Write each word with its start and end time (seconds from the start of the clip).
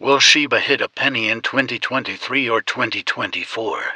Will 0.00 0.18
Sheba 0.18 0.58
hit 0.58 0.80
a 0.80 0.88
penny 0.88 1.28
in 1.28 1.40
2023 1.40 2.48
or 2.50 2.60
2024? 2.60 3.94